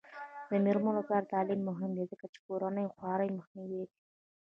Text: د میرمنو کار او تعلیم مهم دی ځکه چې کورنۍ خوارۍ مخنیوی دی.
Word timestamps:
د 0.49 0.51
میرمنو 0.65 1.01
کار 1.09 1.21
او 1.25 1.29
تعلیم 1.33 1.61
مهم 1.69 1.91
دی 1.97 2.03
ځکه 2.11 2.25
چې 2.33 2.39
کورنۍ 2.47 2.85
خوارۍ 2.95 3.29
مخنیوی 3.37 3.83
دی. 3.89 3.97